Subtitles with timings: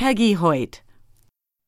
[0.00, 0.80] Peggy Hoyt.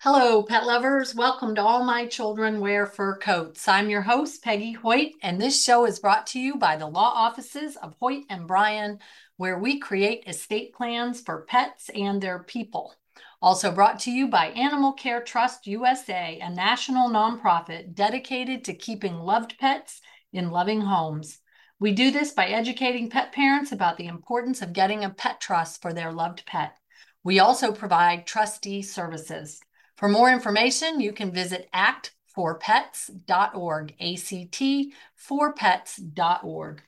[0.01, 1.15] Hello, pet lovers.
[1.15, 3.69] Welcome to All My Children Wear Fur Coats.
[3.69, 7.13] I'm your host, Peggy Hoyt, and this show is brought to you by the law
[7.15, 9.01] offices of Hoyt and Bryan,
[9.37, 12.95] where we create estate plans for pets and their people.
[13.43, 19.19] Also brought to you by Animal Care Trust USA, a national nonprofit dedicated to keeping
[19.19, 20.01] loved pets
[20.33, 21.41] in loving homes.
[21.79, 25.83] We do this by educating pet parents about the importance of getting a pet trust
[25.83, 26.79] for their loved pet.
[27.25, 29.61] We also provide trustee services.
[29.97, 36.83] For more information, you can visit act4pets.org, act4pets.org.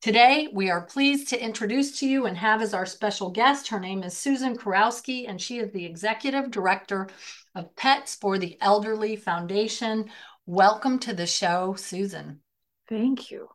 [0.00, 3.78] Today, we are pleased to introduce to you and have as our special guest, her
[3.78, 7.06] name is Susan Kurowski, and she is the Executive Director
[7.54, 10.10] of Pets for the Elderly Foundation.
[10.44, 12.40] Welcome to the show, Susan.
[12.88, 13.48] Thank you.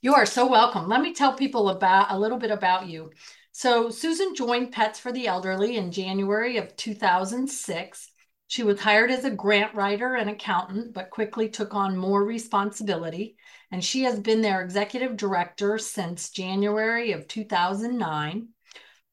[0.00, 0.88] You are so welcome.
[0.88, 3.10] Let me tell people about a little bit about you.
[3.58, 8.10] So, Susan joined Pets for the Elderly in January of 2006.
[8.48, 13.38] She was hired as a grant writer and accountant, but quickly took on more responsibility.
[13.70, 18.48] And she has been their executive director since January of 2009.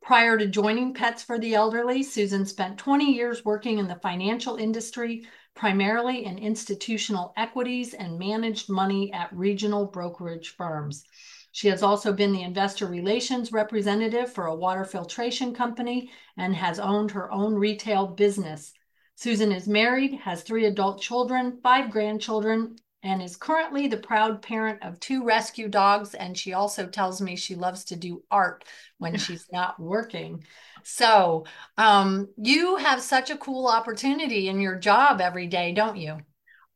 [0.02, 4.58] Prior to joining Pets for the Elderly, Susan spent 20 years working in the financial
[4.58, 11.06] industry, primarily in institutional equities and managed money at regional brokerage firms.
[11.54, 16.80] She has also been the investor relations representative for a water filtration company and has
[16.80, 18.74] owned her own retail business.
[19.16, 24.82] Susan is married, has three adult children, five grandchildren, and is currently the proud parent
[24.82, 26.16] of two rescue dogs.
[26.16, 28.64] And she also tells me she loves to do art
[28.98, 30.44] when she's not working.
[30.82, 31.46] So
[31.78, 36.18] um, you have such a cool opportunity in your job every day, don't you?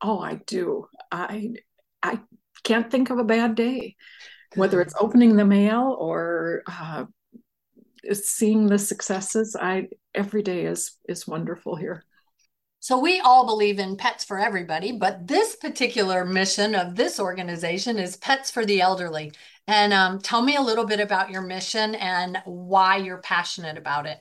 [0.03, 0.87] Oh, I do.
[1.11, 1.55] I
[2.03, 2.19] I
[2.63, 3.95] can't think of a bad day,
[4.55, 7.05] whether it's opening the mail or uh,
[8.13, 9.55] seeing the successes.
[9.59, 12.03] I every day is is wonderful here.
[12.79, 17.97] So we all believe in pets for everybody, but this particular mission of this organization
[17.97, 19.33] is Pets for the Elderly.
[19.67, 24.05] And um, tell me a little bit about your mission and why you're passionate about
[24.05, 24.19] it.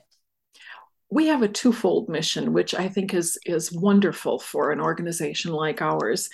[1.09, 5.81] We have a twofold mission, which I think is is wonderful for an organization like
[5.81, 6.29] ours.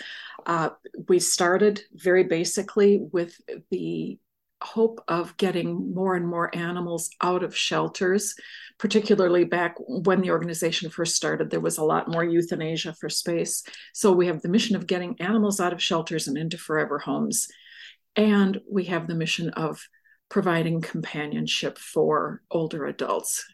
[0.46, 0.70] Uh,
[1.08, 3.40] we started very basically with
[3.72, 4.20] the
[4.64, 8.36] hope of getting more and more animals out of shelters,
[8.78, 13.64] particularly back when the organization first started, there was a lot more euthanasia for space.
[13.94, 17.48] So we have the mission of getting animals out of shelters and into forever homes.
[18.16, 19.86] And we have the mission of
[20.30, 23.46] providing companionship for older adults.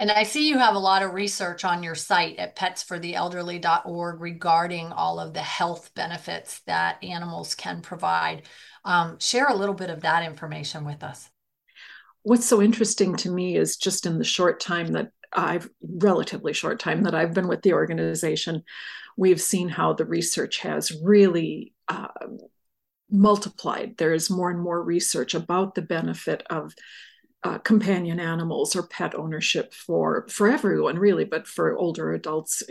[0.00, 4.92] And I see you have a lot of research on your site at petsfortheelderly.org regarding
[4.92, 8.42] all of the health benefits that animals can provide.
[8.84, 11.30] Um, share a little bit of that information with us.
[12.22, 16.80] What's so interesting to me is just in the short time that I've relatively short
[16.80, 18.62] time that I've been with the organization,
[19.16, 22.08] we've seen how the research has really uh,
[23.10, 23.96] multiplied.
[23.96, 26.74] There is more and more research about the benefit of
[27.44, 32.62] uh, companion animals or pet ownership for for everyone, really, but for older adults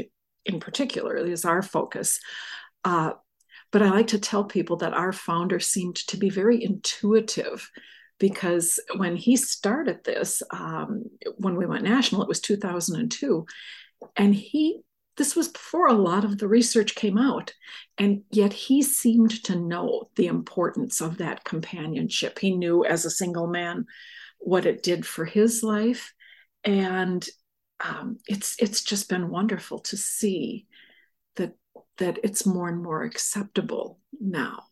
[0.46, 2.20] in particular is our focus.
[2.84, 3.14] Uh,
[3.72, 7.72] but I like to tell people that our founder seemed to be very intuitive
[8.20, 11.06] because when he started this, um,
[11.38, 13.46] when we went national, it was 2002.
[14.16, 14.82] And he,
[15.18, 17.54] this was before a lot of the research came out.
[17.98, 22.40] And yet he seemed to know the importance of that companionship.
[22.40, 23.86] He knew as a single man
[24.44, 26.14] what it did for his life.
[26.64, 27.28] And
[27.80, 30.68] um, it's it's just been wonderful to see
[31.36, 31.54] that
[31.98, 34.64] that it's more and more acceptable now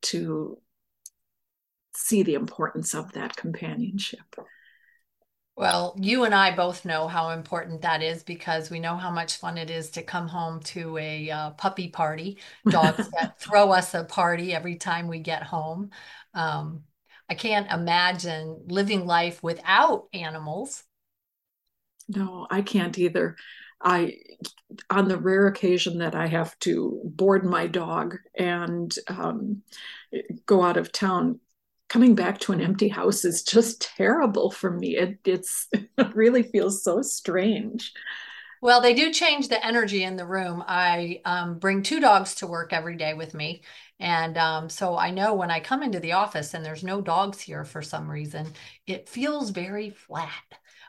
[0.00, 0.58] to
[1.94, 4.36] see the importance of that companionship.
[5.56, 9.38] Well, you and I both know how important that is because we know how much
[9.38, 12.38] fun it is to come home to a uh, puppy party.
[12.68, 15.90] Dogs that throw us a party every time we get home.
[16.32, 16.84] Um,
[17.28, 20.84] I can't imagine living life without animals.
[22.08, 23.36] No, I can't either.
[23.80, 24.14] I,
[24.90, 29.62] on the rare occasion that I have to board my dog and um,
[30.46, 31.38] go out of town,
[31.88, 34.96] coming back to an empty house is just terrible for me.
[34.96, 37.92] It it's it really feels so strange.
[38.60, 40.64] Well, they do change the energy in the room.
[40.66, 43.62] I um, bring two dogs to work every day with me.
[44.00, 47.40] And um, so I know when I come into the office and there's no dogs
[47.40, 48.52] here for some reason,
[48.86, 50.32] it feels very flat.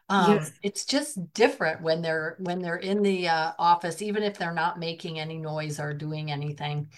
[0.09, 0.51] Um, yes.
[0.63, 4.79] It's just different when they're when they're in the uh, office, even if they're not
[4.79, 6.89] making any noise or doing anything.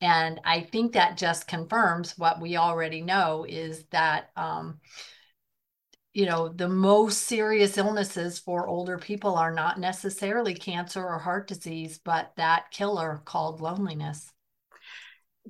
[0.00, 4.80] And I think that just confirms what we already know is that um,
[6.12, 11.48] you know, the most serious illnesses for older people are not necessarily cancer or heart
[11.48, 14.30] disease, but that killer called loneliness.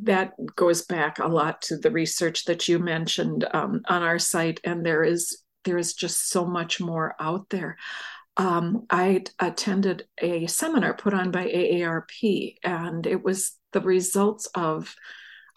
[0.02, 4.60] That goes back a lot to the research that you mentioned um, on our site,
[4.64, 7.76] and there is there is just so much more out there.
[8.36, 14.94] Um, I attended a seminar put on by AARP, and it was the results of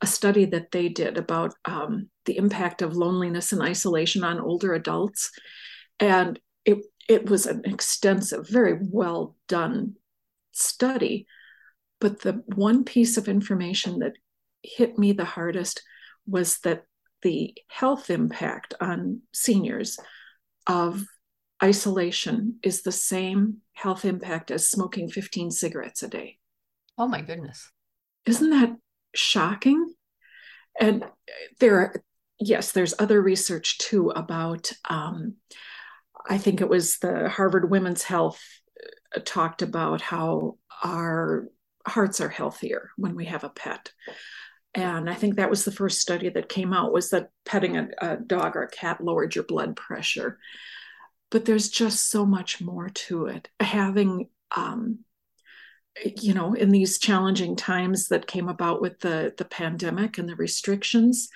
[0.05, 4.75] a study that they did about um, the impact of loneliness and isolation on older
[4.75, 5.31] adults.
[5.99, 6.77] And it,
[7.09, 9.95] it was an extensive, very well done
[10.51, 11.25] study.
[11.99, 14.13] But the one piece of information that
[14.61, 15.81] hit me the hardest
[16.27, 16.83] was that
[17.23, 19.97] the health impact on seniors
[20.67, 21.03] of
[21.63, 26.37] isolation is the same health impact as smoking 15 cigarettes a day.
[26.95, 27.71] Oh my goodness.
[28.27, 28.75] Isn't that
[29.15, 29.93] shocking?
[30.79, 31.05] And
[31.59, 32.03] there are,
[32.39, 35.35] yes, there's other research too about, um,
[36.29, 38.41] I think it was the Harvard Women's Health
[39.15, 41.47] uh, talked about how our
[41.87, 43.91] hearts are healthier when we have a pet.
[44.73, 47.87] And I think that was the first study that came out was that petting a,
[48.01, 50.37] a dog or a cat lowered your blood pressure.
[51.31, 53.47] But there's just so much more to it.
[53.59, 54.99] Having um,
[56.17, 60.35] you know in these challenging times that came about with the the pandemic and the
[60.35, 61.29] restrictions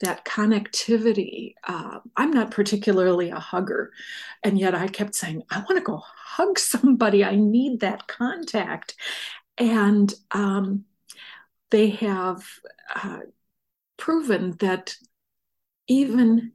[0.00, 3.92] that connectivity uh, i'm not particularly a hugger
[4.42, 6.02] and yet i kept saying i want to go
[6.34, 7.24] hug somebody.
[7.24, 8.94] I need that contact.
[9.56, 10.84] And um,
[11.70, 12.44] they have
[12.94, 13.20] uh,
[13.96, 14.96] proven that
[15.86, 16.52] even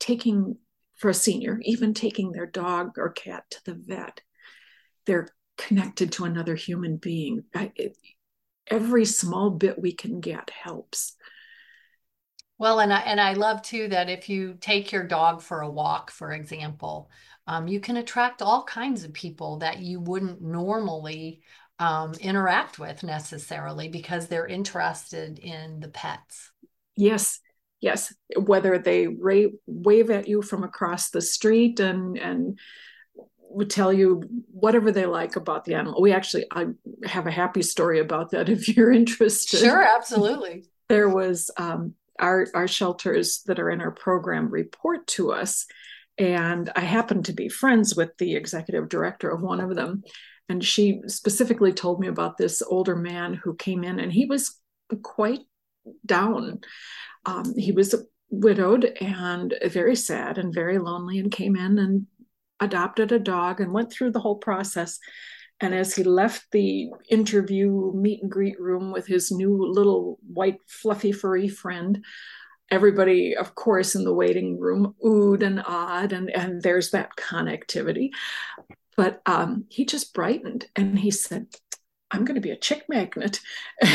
[0.00, 0.56] taking
[0.96, 4.20] for a senior even taking their dog or cat to the vet
[5.06, 7.44] they're connected to another human being.
[7.54, 7.96] I, it,
[8.66, 11.16] every small bit we can get helps.
[12.58, 15.70] Well, and I and I love too that if you take your dog for a
[15.70, 17.10] walk, for example,
[17.46, 21.42] um, you can attract all kinds of people that you wouldn't normally
[21.78, 26.50] um, interact with necessarily because they're interested in the pets.
[26.96, 27.38] Yes,
[27.80, 28.12] yes.
[28.36, 32.58] Whether they ra- wave at you from across the street and and
[33.58, 34.22] would tell you
[34.52, 36.00] whatever they like about the animal.
[36.00, 36.66] We actually I
[37.04, 39.58] have a happy story about that if you're interested.
[39.58, 40.64] Sure, absolutely.
[40.88, 45.66] There was um, our our shelters that are in our program report to us,
[46.16, 50.04] and I happen to be friends with the executive director of one of them,
[50.48, 54.56] and she specifically told me about this older man who came in, and he was
[55.02, 55.40] quite
[56.06, 56.60] down.
[57.26, 57.92] Um, he was
[58.30, 62.06] widowed and very sad and very lonely, and came in and
[62.60, 64.98] adopted a dog and went through the whole process.
[65.60, 70.58] And as he left the interview meet and greet room with his new little white,
[70.68, 72.04] fluffy, furry friend,
[72.70, 78.10] everybody, of course, in the waiting room oohed and awed, and, and there's that connectivity.
[78.96, 81.46] But um, he just brightened and he said,
[82.10, 83.40] I'm going to be a chick magnet.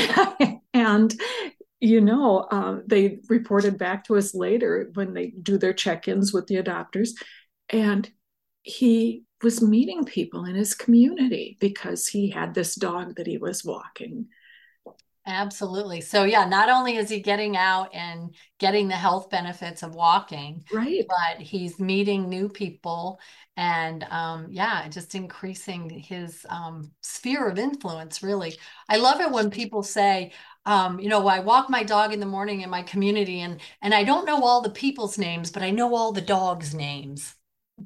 [0.74, 1.14] and
[1.84, 6.34] you know, uh, they reported back to us later when they do their check ins
[6.34, 7.10] with the adopters.
[7.68, 8.10] And
[8.64, 13.64] he was meeting people in his community because he had this dog that he was
[13.64, 14.28] walking.
[15.26, 16.02] Absolutely.
[16.02, 20.66] So yeah, not only is he getting out and getting the health benefits of walking,
[20.74, 23.20] right, but he's meeting new people
[23.56, 28.22] and um, yeah, just increasing his um, sphere of influence.
[28.22, 28.58] Really,
[28.90, 30.34] I love it when people say,
[30.66, 33.94] um, you know, I walk my dog in the morning in my community, and and
[33.94, 37.36] I don't know all the people's names, but I know all the dogs' names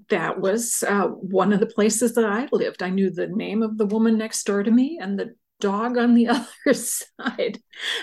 [0.10, 2.84] that was uh, one of the places that I lived.
[2.84, 6.14] I knew the name of the woman next door to me and the dog on
[6.14, 7.60] the other side.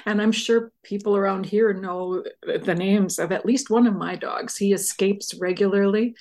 [0.07, 4.17] And I'm sure people around here know the names of at least one of my
[4.17, 4.57] dogs.
[4.57, 6.15] He escapes regularly.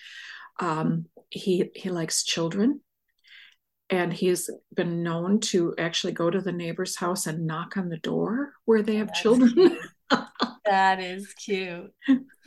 [0.59, 2.81] Um, he he likes children,
[3.89, 7.97] and he's been known to actually go to the neighbor's house and knock on the
[7.97, 9.79] door where they have That's children.
[10.65, 11.93] that is cute.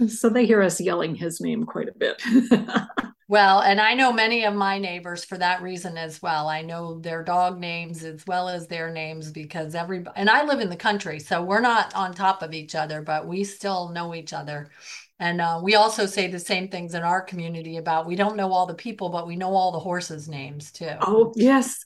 [0.09, 2.23] so they hear us yelling his name quite a bit.
[3.29, 6.49] Well, and I know many of my neighbors for that reason as well.
[6.49, 10.61] I know their dog names as well as their names because every and I live
[10.61, 14.15] in the country, so we're not on top of each other, but we still know
[14.15, 14.71] each other.
[15.19, 18.53] And uh, we also say the same things in our community about we don't know
[18.53, 20.93] all the people, but we know all the horses' names too.
[21.01, 21.85] Oh, yes.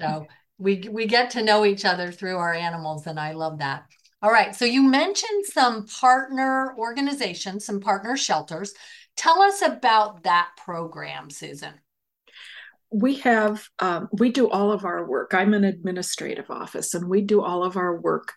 [0.00, 3.84] So we we get to know each other through our animals, and I love that.
[4.22, 4.54] All right.
[4.54, 8.74] So you mentioned some partner organizations, some partner shelters.
[9.16, 11.74] Tell us about that program, Susan.
[12.92, 15.32] We have, um, we do all of our work.
[15.32, 18.32] I'm an administrative office, and we do all of our work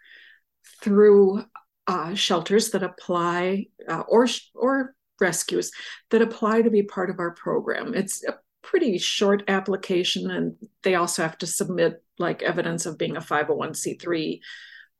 [0.81, 1.43] through
[1.87, 5.71] uh, shelters that apply uh, or or rescues
[6.11, 7.93] that apply to be part of our program.
[7.93, 13.17] It's a pretty short application, and they also have to submit like evidence of being
[13.17, 14.39] a 501c3.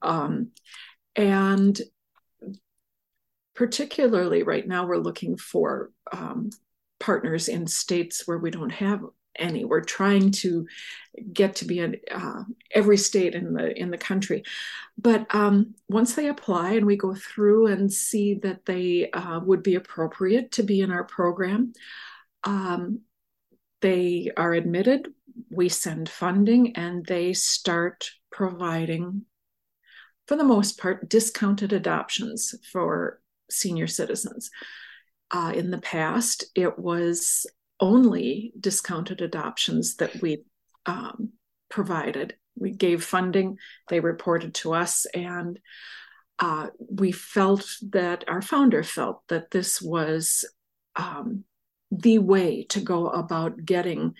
[0.04, 0.50] Um,
[1.16, 1.80] and
[3.54, 6.50] particularly right now, we're looking for um,
[7.00, 9.02] partners in states where we don't have
[9.36, 9.64] any.
[9.64, 10.66] We're trying to
[11.32, 14.44] get to be in uh, every state in the in the country,
[14.96, 19.62] but um, once they apply and we go through and see that they uh, would
[19.62, 21.72] be appropriate to be in our program,
[22.44, 23.00] um,
[23.80, 25.08] they are admitted.
[25.50, 29.22] We send funding, and they start providing,
[30.26, 34.50] for the most part, discounted adoptions for senior citizens.
[35.30, 37.46] Uh, in the past, it was
[37.80, 40.44] only discounted adoptions that we
[40.86, 41.32] um,
[41.68, 42.36] provided.
[42.56, 45.58] We gave funding, they reported to us, and
[46.38, 50.44] uh, we felt that our founder felt that this was
[50.96, 51.44] um,
[51.90, 54.14] the way to go about getting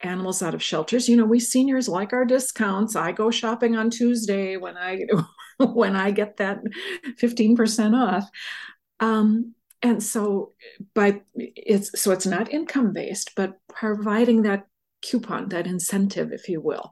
[0.00, 1.08] animals out of shelters.
[1.08, 2.96] You know, we seniors like our discounts.
[2.96, 5.06] I go shopping on Tuesday when I
[5.58, 6.60] when I get that
[7.20, 8.28] 15% off.
[9.00, 10.52] Um, and so
[10.94, 14.66] by it's so it's not income based, but providing that
[15.02, 16.90] coupon, that incentive, if you will,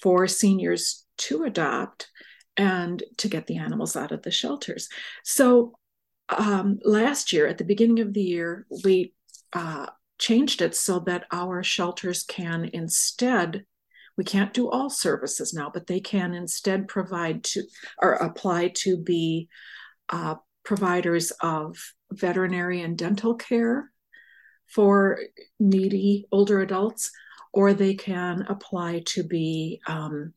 [0.00, 2.08] for seniors to adopt
[2.56, 4.88] and to get the animals out of the shelters.
[5.22, 5.74] So
[6.28, 9.12] um, last year, at the beginning of the year, we
[9.52, 9.86] uh,
[10.26, 13.64] changed it so that our shelters can instead
[14.16, 17.64] we can't do all services now, but they can instead provide to
[18.00, 19.48] or apply to be
[20.08, 21.76] uh, providers of
[22.12, 23.90] veterinary and dental care
[24.66, 25.18] for
[25.58, 27.10] needy older adults,
[27.52, 30.32] or they can apply to be um,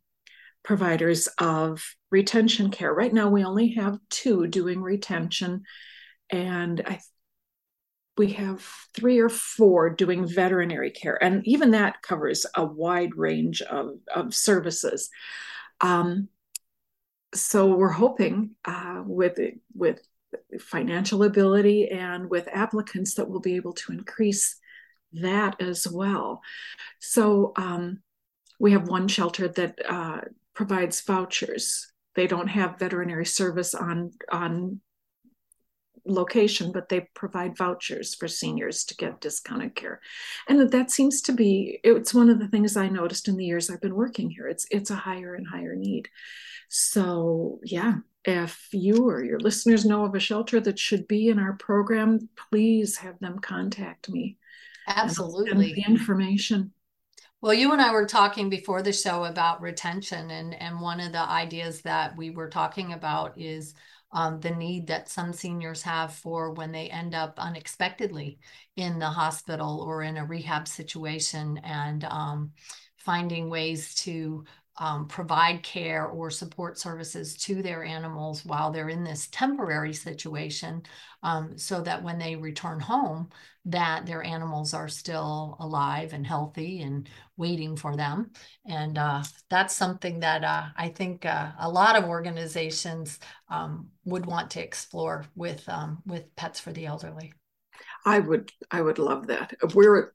[0.64, 2.94] providers of retention care.
[2.94, 5.64] Right now, we only have two doing retention,
[6.30, 7.00] and I
[8.18, 8.62] we have
[8.94, 14.34] three or four doing veterinary care, and even that covers a wide range of, of
[14.34, 15.10] services.
[15.82, 16.30] Um,
[17.34, 19.40] so we're hoping uh, with
[19.76, 20.02] with
[20.60, 24.58] financial ability and with applicants that we'll be able to increase
[25.14, 26.42] that as well.
[27.00, 28.00] So um,
[28.60, 30.22] we have one shelter that uh,
[30.54, 31.92] provides vouchers.
[32.16, 34.82] They don't have veterinary service on on
[36.08, 40.00] location, but they provide vouchers for seniors to get discounted care.
[40.48, 43.70] And that seems to be it's one of the things I noticed in the years
[43.70, 44.48] I've been working here.
[44.48, 46.10] It's it's a higher and higher need.
[46.70, 47.96] So yeah,
[48.26, 52.30] if you or your listeners know of a shelter that should be in our program,
[52.50, 54.38] please have them contact me.
[54.88, 55.74] Absolutely.
[55.74, 56.72] The information.
[57.40, 61.12] Well, you and I were talking before the show about retention, and, and one of
[61.12, 63.76] the ideas that we were talking about is
[64.12, 68.40] um, the need that some seniors have for when they end up unexpectedly
[68.76, 72.52] in the hospital or in a rehab situation and um,
[72.98, 74.46] finding ways to
[74.80, 80.84] um, provide care or support services to their animals while they're in this temporary situation
[81.24, 83.30] um, so that when they return home
[83.66, 88.32] that their animals are still alive and healthy and waiting for them.
[88.66, 93.20] And uh, that's something that uh, i think uh, a lot of organizations
[93.50, 97.34] um, would want to explore with um, with pets for the elderly.
[98.06, 99.54] I would i would love that.
[99.74, 100.14] We're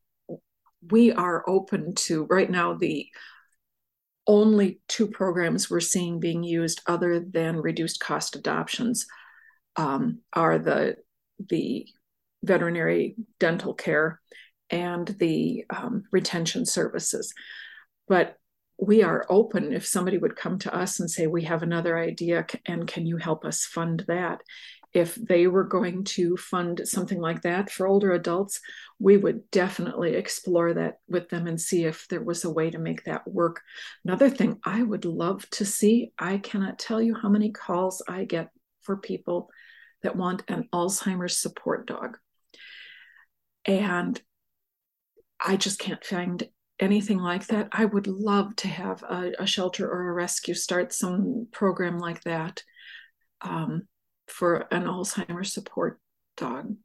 [0.90, 3.07] we are open to right now the
[4.26, 9.07] only two programs we're seeing being used other than reduced cost adoptions
[9.76, 10.97] um, are the
[11.49, 11.87] the
[12.45, 14.21] veterinary dental care
[14.71, 17.33] and the um, retention services.
[18.09, 18.37] But
[18.79, 19.73] we are open.
[19.73, 23.17] If somebody would come to us and say we have another idea and can you
[23.17, 24.41] help us fund that
[24.93, 28.61] if they were going to fund something like that for older adults,
[28.99, 32.79] we would definitely explore that with them and see if there was a way to
[32.79, 33.63] make that work.
[34.05, 38.25] Another thing I would love to see, I cannot tell you how many calls I
[38.25, 38.51] get
[38.83, 39.49] for people
[40.03, 42.19] that want an Alzheimer's support dog.
[43.65, 44.21] And
[45.41, 46.47] I just can't find
[46.79, 47.69] anything like that.
[47.73, 52.23] I would love to have a, a shelter or a rescue start some program like
[52.25, 52.63] that
[53.41, 53.87] um,
[54.26, 56.00] for an Alzheimer's support
[56.37, 56.76] dog.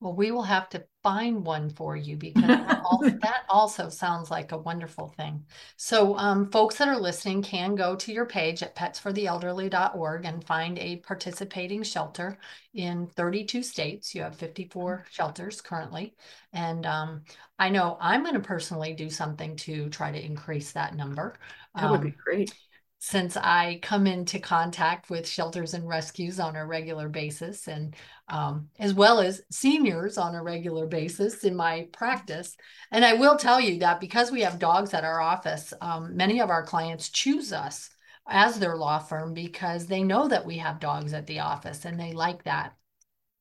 [0.00, 4.30] Well, we will have to find one for you because that, also, that also sounds
[4.30, 5.44] like a wonderful thing.
[5.76, 10.78] So, um, folks that are listening can go to your page at petsfortheelderly.org and find
[10.78, 12.38] a participating shelter
[12.74, 14.14] in 32 states.
[14.14, 16.14] You have 54 shelters currently.
[16.52, 17.22] And um,
[17.58, 21.34] I know I'm going to personally do something to try to increase that number.
[21.74, 22.54] That would be um, great
[23.00, 27.94] since I come into contact with shelters and rescues on a regular basis, and
[28.28, 32.56] um, as well as seniors on a regular basis in my practice.
[32.90, 36.40] And I will tell you that because we have dogs at our office, um, many
[36.40, 37.88] of our clients choose us
[38.28, 41.98] as their law firm because they know that we have dogs at the office and
[41.98, 42.74] they like that.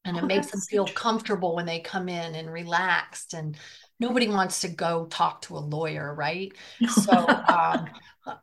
[0.05, 3.57] And it oh, makes them feel comfortable when they come in and relaxed and
[3.99, 6.53] nobody wants to go talk to a lawyer, right?
[6.87, 7.11] So,
[7.47, 7.89] um,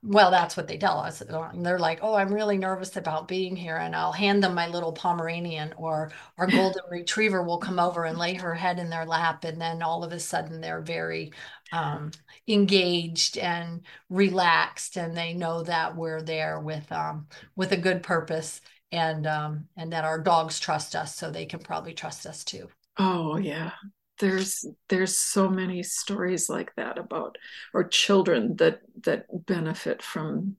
[0.03, 1.23] well, that's what they tell us.
[1.55, 3.77] They're like, oh, I'm really nervous about being here.
[3.77, 8.19] And I'll hand them my little Pomeranian or our golden retriever will come over and
[8.19, 9.45] lay her head in their lap.
[9.45, 11.33] And then all of a sudden they're very
[11.73, 12.11] um,
[12.49, 14.97] engaged and relaxed.
[14.97, 19.93] And they know that we're there with, um, with a good purpose and, um, and
[19.93, 21.15] that our dogs trust us.
[21.15, 22.69] So they can probably trust us too.
[22.97, 23.73] Oh, yeah
[24.19, 27.37] there's there's so many stories like that about
[27.73, 30.57] or children that that benefit from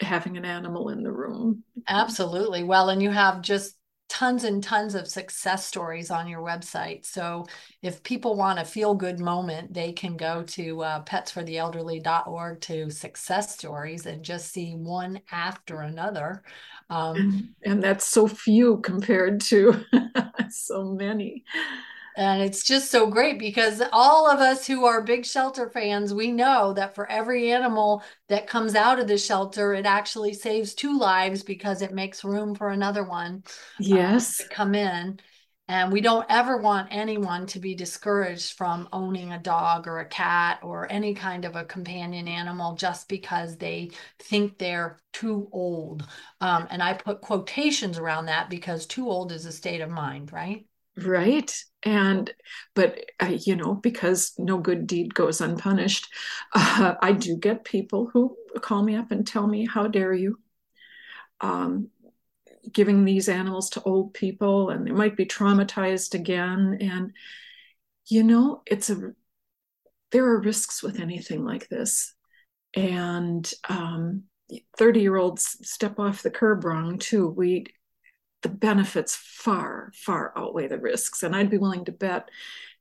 [0.00, 1.62] having an animal in the room.
[1.88, 2.64] Absolutely.
[2.64, 3.76] Well and you have just
[4.08, 7.06] tons and tons of success stories on your website.
[7.06, 7.46] So
[7.82, 13.54] if people want a feel good moment they can go to uh, petsfortheelderly.org to success
[13.54, 16.42] stories and just see one after another.
[16.90, 19.84] Um, and, and that's so few compared to
[20.50, 21.44] so many
[22.16, 26.30] and it's just so great because all of us who are big shelter fans, we
[26.30, 30.96] know that for every animal that comes out of the shelter, it actually saves two
[30.98, 33.34] lives because it makes room for another one.
[33.34, 33.44] Um,
[33.86, 34.38] yes.
[34.38, 35.20] to come in.
[35.66, 40.08] And we don't ever want anyone to be discouraged from owning a dog or a
[40.08, 46.06] cat or any kind of a companion animal just because they think they're too old.
[46.40, 50.32] Um, and I put quotations around that because too old is a state of mind,
[50.32, 50.66] right?
[50.96, 51.52] Right.
[51.82, 52.32] And
[52.74, 56.08] but uh, you know because no good deed goes unpunished
[56.54, 60.38] uh, i do get people who call me up and tell me how dare you?
[61.40, 61.88] Um,
[62.72, 66.78] giving these animals to old people and they might be traumatized again.
[66.80, 67.12] And
[68.06, 69.12] you know it's a
[70.12, 72.14] there are risks with anything like this.
[72.74, 74.24] And um,
[74.78, 77.28] 30 year olds step off the curb wrong too.
[77.28, 77.66] We
[78.44, 81.24] the benefits far, far outweigh the risks.
[81.24, 82.30] And I'd be willing to bet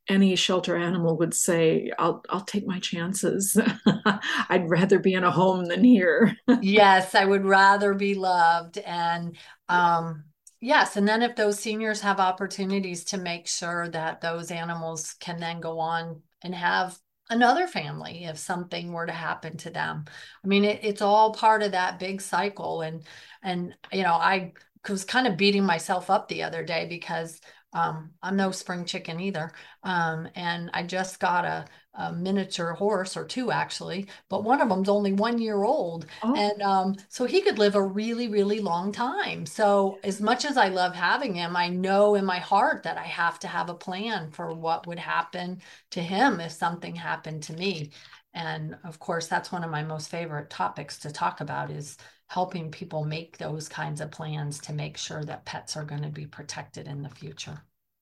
[0.09, 3.57] any shelter animal would say, I'll I'll take my chances.
[4.49, 6.35] I'd rather be in a home than here.
[6.61, 8.77] yes, I would rather be loved.
[8.79, 9.37] And
[9.69, 10.25] um
[10.59, 15.39] yes, and then if those seniors have opportunities to make sure that those animals can
[15.39, 16.99] then go on and have
[17.29, 20.05] another family if something were to happen to them.
[20.43, 22.81] I mean, it, it's all part of that big cycle.
[22.81, 23.03] And
[23.41, 24.53] and you know, I
[24.89, 27.39] was kind of beating myself up the other day because
[27.73, 29.51] um, I'm no spring chicken either.
[29.83, 31.65] Um, and I just got a,
[31.95, 36.05] a, miniature horse or two actually, but one of them's only one year old.
[36.21, 36.35] Oh.
[36.35, 39.45] And um, so he could live a really, really long time.
[39.45, 43.03] So, as much as I love having him, I know in my heart that I
[43.03, 47.53] have to have a plan for what would happen to him if something happened to
[47.53, 47.91] me.
[48.33, 52.71] And of course, that's one of my most favorite topics to talk about is helping
[52.71, 56.25] people make those kinds of plans to make sure that pets are going to be
[56.25, 57.61] protected in the future.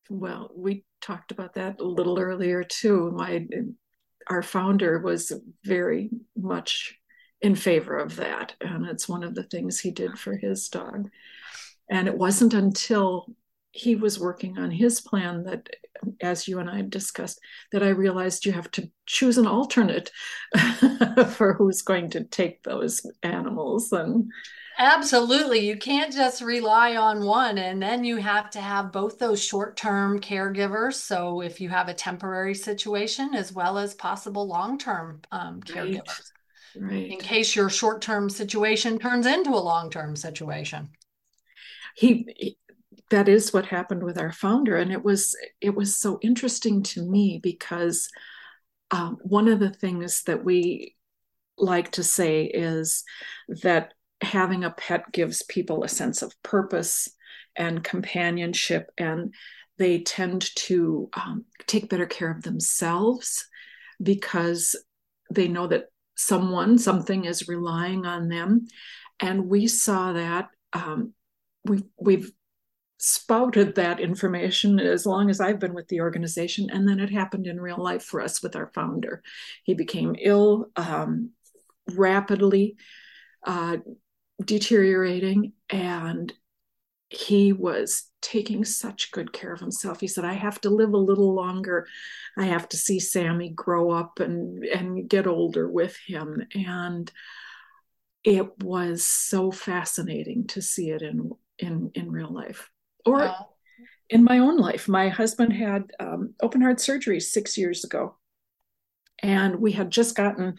[0.09, 3.11] Well, we talked about that a little earlier too.
[3.11, 3.45] My
[4.29, 5.33] our founder was
[5.65, 6.95] very much
[7.41, 11.09] in favor of that, and it's one of the things he did for his dog.
[11.89, 13.35] And it wasn't until
[13.71, 15.69] he was working on his plan that
[16.21, 17.39] as you and I discussed,
[17.71, 20.11] that I realized you have to choose an alternate
[21.29, 23.91] for who's going to take those animals.
[23.91, 24.31] And
[24.77, 29.43] absolutely, you can't just rely on one, and then you have to have both those
[29.43, 30.95] short-term caregivers.
[30.95, 36.31] So if you have a temporary situation, as well as possible long-term um, caregivers,
[36.75, 36.91] right.
[36.91, 37.11] right.
[37.11, 40.89] in case your short-term situation turns into a long-term situation.
[41.95, 42.57] He,
[43.11, 47.03] that is what happened with our founder and it was it was so interesting to
[47.03, 48.09] me because
[48.89, 50.95] um, one of the things that we
[51.57, 53.03] like to say is
[53.61, 57.09] that having a pet gives people a sense of purpose
[57.55, 59.33] and companionship and
[59.77, 63.47] they tend to um, take better care of themselves
[64.01, 64.75] because
[65.31, 68.67] they know that someone, something is relying on them.
[69.19, 71.13] And we saw that um,
[71.65, 72.31] we, we've
[73.03, 76.69] spouted that information as long as I've been with the organization.
[76.69, 79.23] And then it happened in real life for us with our founder.
[79.63, 81.31] He became ill um,
[81.95, 82.77] rapidly,
[83.43, 83.77] uh,
[84.45, 86.31] deteriorating, and
[87.09, 89.99] he was taking such good care of himself.
[89.99, 91.87] He said, I have to live a little longer.
[92.37, 96.45] I have to see Sammy grow up and, and get older with him.
[96.53, 97.11] And
[98.23, 102.70] it was so fascinating to see it in in in real life
[103.05, 103.49] or wow.
[104.09, 108.17] in my own life my husband had um, open heart surgery six years ago.
[109.23, 110.57] And we had just gotten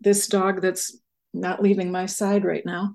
[0.00, 0.96] this dog that's
[1.34, 2.94] not leaving my side right now.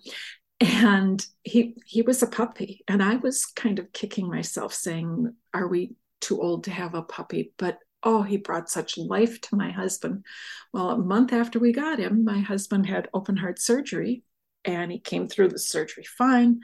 [0.59, 2.83] And he he was a puppy.
[2.87, 7.01] And i was kind of kicking myself saying are we too old to have a
[7.01, 7.53] puppy?
[7.57, 10.25] But oh he brought such life to my husband.
[10.71, 14.23] Well a month after we got him my husband had open heart surgery
[14.65, 16.61] and he came through the surgery fine.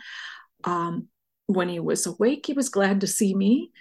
[0.63, 1.08] Um,
[1.49, 3.71] when he was awake he was glad to see me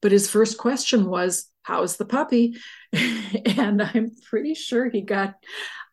[0.00, 2.56] but his first question was how's the puppy
[2.92, 5.34] and i'm pretty sure he got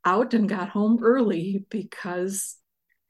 [0.05, 2.57] out and got home early because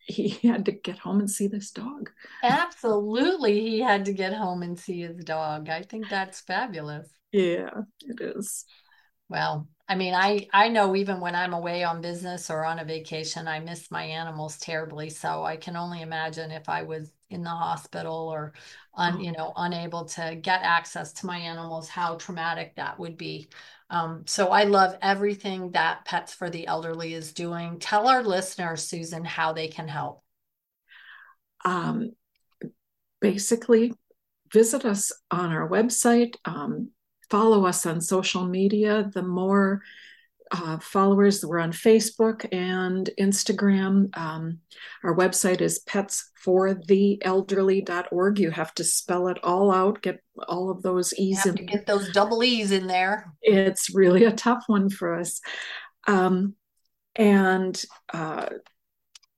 [0.09, 2.09] he had to get home and see this dog.
[2.43, 3.59] Absolutely.
[3.59, 5.69] He had to get home and see his dog.
[5.69, 7.07] I think that's fabulous.
[7.31, 7.69] Yeah,
[8.01, 8.65] it is.
[9.29, 12.85] Well, I mean, I I know even when I'm away on business or on a
[12.85, 15.11] vacation, I miss my animals terribly.
[15.11, 18.53] So I can only imagine if I was in the hospital or
[18.95, 19.19] un, oh.
[19.19, 23.49] you know unable to get access to my animals, how traumatic that would be.
[23.89, 27.79] Um, so I love everything that Pets for the Elderly is doing.
[27.79, 30.23] Tell our listeners, Susan, how they can help.
[31.65, 32.11] Um,
[33.19, 33.93] basically,
[34.53, 36.91] visit us on our website, um,
[37.29, 39.09] follow us on social media.
[39.13, 39.81] The more
[40.51, 41.45] uh, followers.
[41.45, 44.09] We're on Facebook and Instagram.
[44.17, 44.59] Um,
[45.03, 48.39] our website is petsfortheelderly.org.
[48.39, 51.55] You have to spell it all out, get all of those E's in.
[51.55, 53.33] Get those double E's in there.
[53.41, 55.41] It's really a tough one for us.
[56.07, 56.55] Um,
[57.15, 57.81] and
[58.13, 58.47] uh,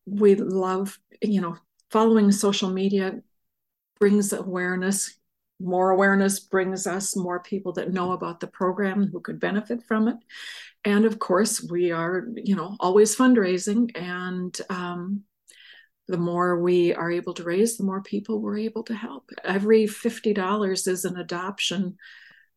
[0.06, 1.58] we love, you know,
[1.89, 3.21] following social media
[4.00, 5.15] brings awareness
[5.62, 10.08] more awareness brings us more people that know about the program who could benefit from
[10.08, 10.17] it.
[10.84, 15.24] And of course we are you know always fundraising and um,
[16.08, 19.30] the more we are able to raise the more people we're able to help.
[19.43, 21.97] Every $50 is an adoption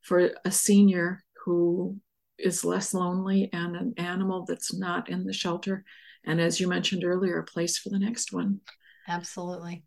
[0.03, 1.99] for a senior who
[2.39, 5.85] is less lonely and an animal that's not in the shelter
[6.25, 8.61] and as you mentioned earlier a place for the next one.
[9.07, 9.85] Absolutely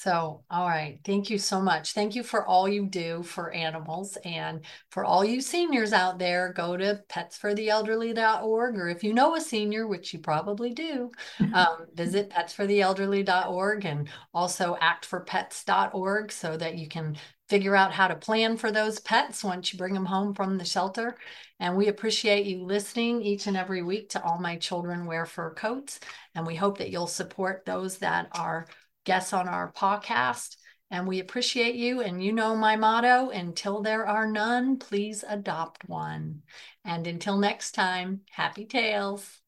[0.00, 0.98] so, all right.
[1.04, 1.92] Thank you so much.
[1.92, 4.16] Thank you for all you do for animals.
[4.24, 8.78] And for all you seniors out there, go to petsfortheelderly.org.
[8.78, 11.10] Or if you know a senior, which you probably do,
[11.52, 17.18] um, visit petsfortheelderly.org and also actforpets.org so that you can
[17.50, 20.64] figure out how to plan for those pets once you bring them home from the
[20.64, 21.14] shelter.
[21.58, 25.52] And we appreciate you listening each and every week to All My Children Wear Fur
[25.52, 26.00] Coats.
[26.34, 28.66] And we hope that you'll support those that are
[29.04, 30.56] guests on our podcast.
[30.90, 32.00] And we appreciate you.
[32.00, 36.42] And you know my motto until there are none, please adopt one.
[36.84, 39.40] And until next time, happy tales.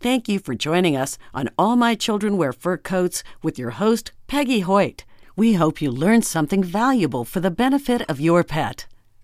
[0.00, 4.12] Thank you for joining us on All My Children Wear Fur Coats with your host,
[4.26, 5.04] Peggy Hoyt.
[5.36, 8.86] We hope you learned something valuable for the benefit of your pet.